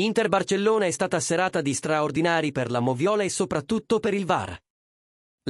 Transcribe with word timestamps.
Inter 0.00 0.30
Barcellona 0.30 0.86
è 0.86 0.90
stata 0.90 1.20
serata 1.20 1.60
di 1.60 1.74
straordinari 1.74 2.52
per 2.52 2.70
la 2.70 2.80
Moviola 2.80 3.22
e 3.22 3.28
soprattutto 3.28 4.00
per 4.00 4.14
il 4.14 4.24
VAR. 4.24 4.58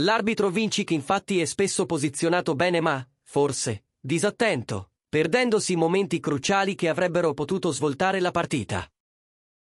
L'arbitro 0.00 0.50
Vincic 0.50 0.90
infatti 0.90 1.40
è 1.40 1.44
spesso 1.44 1.86
posizionato 1.86 2.56
bene 2.56 2.80
ma, 2.80 3.06
forse, 3.22 3.84
disattento, 4.00 4.90
perdendosi 5.08 5.76
momenti 5.76 6.18
cruciali 6.18 6.74
che 6.74 6.88
avrebbero 6.88 7.32
potuto 7.32 7.70
svoltare 7.70 8.18
la 8.18 8.32
partita. 8.32 8.90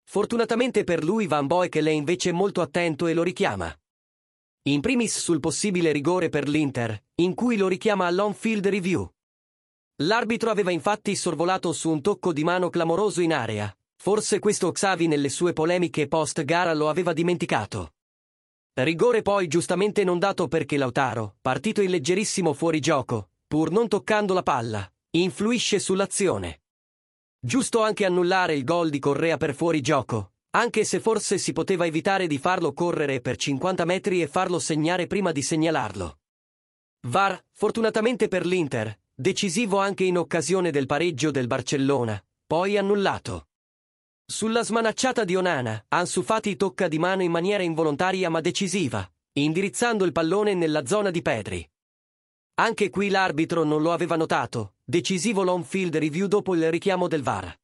Fortunatamente 0.02 0.84
per 0.84 1.02
lui 1.02 1.26
Van 1.26 1.46
Boekel 1.46 1.86
è 1.86 1.90
invece 1.90 2.32
molto 2.32 2.60
attento 2.60 3.06
e 3.06 3.14
lo 3.14 3.22
richiama. 3.22 3.74
In 4.64 4.82
primis 4.82 5.18
sul 5.18 5.40
possibile 5.40 5.92
rigore 5.92 6.28
per 6.28 6.46
l'Inter, 6.46 7.04
in 7.22 7.32
cui 7.32 7.56
lo 7.56 7.68
richiama 7.68 8.04
all'on-field 8.04 8.66
review. 8.66 9.10
L'arbitro 10.02 10.50
aveva 10.50 10.70
infatti 10.70 11.16
sorvolato 11.16 11.72
su 11.72 11.88
un 11.88 12.02
tocco 12.02 12.34
di 12.34 12.44
mano 12.44 12.68
clamoroso 12.68 13.22
in 13.22 13.32
area. 13.32 13.74
Forse 14.04 14.38
questo 14.38 14.70
Xavi 14.70 15.06
nelle 15.06 15.30
sue 15.30 15.54
polemiche 15.54 16.08
post-gara 16.08 16.74
lo 16.74 16.90
aveva 16.90 17.14
dimenticato. 17.14 17.94
Rigore 18.74 19.22
poi 19.22 19.46
giustamente 19.46 20.04
non 20.04 20.18
dato 20.18 20.46
perché 20.46 20.76
Lautaro, 20.76 21.36
partito 21.40 21.80
in 21.80 21.88
leggerissimo 21.88 22.52
fuorigioco, 22.52 23.30
pur 23.46 23.70
non 23.70 23.88
toccando 23.88 24.34
la 24.34 24.42
palla, 24.42 24.86
influisce 25.12 25.78
sull'azione. 25.78 26.60
Giusto 27.40 27.80
anche 27.80 28.04
annullare 28.04 28.54
il 28.54 28.62
gol 28.62 28.90
di 28.90 28.98
Correa 28.98 29.38
per 29.38 29.54
fuorigioco, 29.54 30.32
anche 30.50 30.84
se 30.84 31.00
forse 31.00 31.38
si 31.38 31.54
poteva 31.54 31.86
evitare 31.86 32.26
di 32.26 32.36
farlo 32.36 32.74
correre 32.74 33.22
per 33.22 33.36
50 33.36 33.86
metri 33.86 34.20
e 34.20 34.26
farlo 34.26 34.58
segnare 34.58 35.06
prima 35.06 35.32
di 35.32 35.40
segnalarlo. 35.40 36.18
VAR, 37.06 37.42
fortunatamente 37.52 38.28
per 38.28 38.44
l'Inter, 38.44 38.98
decisivo 39.14 39.78
anche 39.78 40.04
in 40.04 40.18
occasione 40.18 40.70
del 40.70 40.84
pareggio 40.84 41.30
del 41.30 41.46
Barcellona, 41.46 42.22
poi 42.46 42.76
annullato. 42.76 43.46
Sulla 44.26 44.62
smanacciata 44.62 45.22
di 45.22 45.36
Onana, 45.36 45.84
Ansu 45.88 46.22
Fati 46.22 46.56
tocca 46.56 46.88
di 46.88 46.98
mano 46.98 47.22
in 47.22 47.30
maniera 47.30 47.62
involontaria 47.62 48.30
ma 48.30 48.40
decisiva, 48.40 49.06
indirizzando 49.32 50.06
il 50.06 50.12
pallone 50.12 50.54
nella 50.54 50.86
zona 50.86 51.10
di 51.10 51.20
Pedri. 51.20 51.70
Anche 52.54 52.88
qui 52.88 53.10
l'arbitro 53.10 53.64
non 53.64 53.82
lo 53.82 53.92
aveva 53.92 54.16
notato, 54.16 54.76
decisivo 54.82 55.42
l'on-field 55.42 55.96
review 55.96 56.26
dopo 56.26 56.54
il 56.54 56.70
richiamo 56.70 57.06
del 57.06 57.22
VAR. 57.22 57.54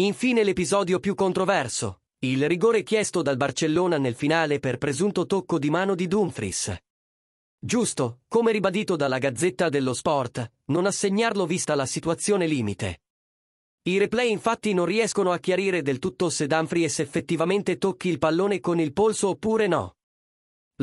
Infine 0.00 0.42
l'episodio 0.42 0.98
più 0.98 1.14
controverso, 1.14 2.00
il 2.20 2.48
rigore 2.48 2.82
chiesto 2.82 3.22
dal 3.22 3.36
Barcellona 3.36 3.98
nel 3.98 4.16
finale 4.16 4.58
per 4.58 4.78
presunto 4.78 5.26
tocco 5.26 5.60
di 5.60 5.70
mano 5.70 5.94
di 5.94 6.08
Dumfries. 6.08 6.76
Giusto, 7.56 8.22
come 8.26 8.50
ribadito 8.50 8.96
dalla 8.96 9.18
Gazzetta 9.18 9.68
dello 9.68 9.94
Sport, 9.94 10.50
non 10.66 10.86
assegnarlo 10.86 11.46
vista 11.46 11.76
la 11.76 11.86
situazione 11.86 12.48
limite. 12.48 13.02
I 13.88 13.96
replay 13.96 14.30
infatti 14.30 14.74
non 14.74 14.84
riescono 14.84 15.32
a 15.32 15.38
chiarire 15.38 15.80
del 15.80 15.98
tutto 15.98 16.28
se 16.28 16.46
Dumfries 16.46 16.98
effettivamente 16.98 17.78
tocchi 17.78 18.10
il 18.10 18.18
pallone 18.18 18.60
con 18.60 18.78
il 18.78 18.92
polso 18.92 19.28
oppure 19.28 19.66
no. 19.66 19.96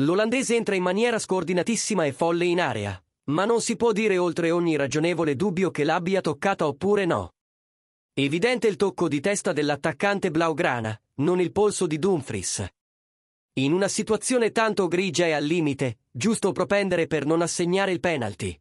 L'olandese 0.00 0.56
entra 0.56 0.74
in 0.74 0.82
maniera 0.82 1.20
scordinatissima 1.20 2.04
e 2.04 2.12
folle 2.12 2.46
in 2.46 2.60
area, 2.60 3.00
ma 3.26 3.44
non 3.44 3.60
si 3.60 3.76
può 3.76 3.92
dire 3.92 4.18
oltre 4.18 4.50
ogni 4.50 4.74
ragionevole 4.74 5.36
dubbio 5.36 5.70
che 5.70 5.84
l'abbia 5.84 6.20
toccata 6.20 6.66
oppure 6.66 7.04
no. 7.04 7.34
Evidente 8.12 8.66
il 8.66 8.74
tocco 8.74 9.06
di 9.06 9.20
testa 9.20 9.52
dell'attaccante 9.52 10.32
blaugrana, 10.32 11.00
non 11.18 11.40
il 11.40 11.52
polso 11.52 11.86
di 11.86 12.00
Dumfries. 12.00 12.66
In 13.58 13.72
una 13.72 13.86
situazione 13.86 14.50
tanto 14.50 14.88
grigia 14.88 15.26
e 15.26 15.32
al 15.32 15.44
limite, 15.44 15.98
giusto 16.10 16.50
propendere 16.50 17.06
per 17.06 17.24
non 17.24 17.40
assegnare 17.40 17.92
il 17.92 18.00
penalty. 18.00 18.60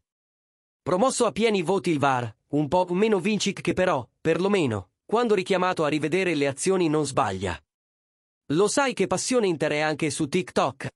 Promosso 0.83 1.25
a 1.25 1.31
pieni 1.31 1.63
voti 1.63 1.89
il 1.89 1.97
VAR, 1.97 2.31
un 2.55 2.67
po' 2.67 2.85
meno 2.91 3.19
Vincic 3.19 3.61
che 3.61 3.73
però, 3.73 4.07
perlomeno, 4.21 4.91
quando 5.05 5.35
richiamato 5.35 5.83
a 5.83 5.89
rivedere 5.89 6.35
le 6.35 6.47
azioni 6.47 6.87
non 6.87 7.05
sbaglia. 7.05 7.59
Lo 8.53 8.67
sai 8.67 8.93
che 8.93 9.07
Passione 9.07 9.47
Inter 9.47 9.71
è 9.71 9.79
anche 9.79 10.09
su 10.09 10.27
TikTok? 10.27 10.87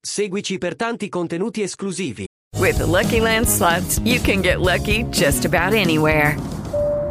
Seguici 0.00 0.58
per 0.58 0.76
tanti 0.76 1.08
contenuti 1.08 1.62
esclusivi. 1.62 2.26
With 2.58 2.76
the 2.76 2.86
Lucky 2.86 3.18
Land 3.18 3.46
slots, 3.46 3.98
you 4.04 4.20
can 4.20 4.40
get 4.40 4.60
lucky 4.60 5.04
just 5.10 5.44
about 5.44 5.74
anywhere. 5.74 6.55